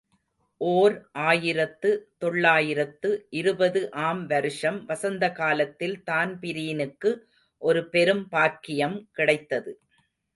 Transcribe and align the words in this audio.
ஓர் 0.61 0.93
ஆயிரத்து 1.23 1.89
தொள்ளாயிரத்து 2.17 3.09
இருபது 3.31 3.81
ஆம் 4.05 4.23
வருஷம் 4.25 4.79
வசந்தகாலத்தில் 4.87 5.95
தான்பிரீனுக்கு 6.11 7.11
ஒரு 7.61 7.83
பெரும் 7.89 8.25
பாக்கியம் 8.29 8.97
கிடைத்தது. 9.11 9.73